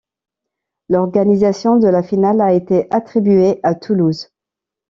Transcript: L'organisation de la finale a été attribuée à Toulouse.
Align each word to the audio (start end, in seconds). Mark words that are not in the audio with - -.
L'organisation 0.89 1.77
de 1.77 1.87
la 1.87 2.01
finale 2.01 2.41
a 2.41 2.53
été 2.53 2.87
attribuée 2.89 3.59
à 3.61 3.75
Toulouse. 3.75 4.31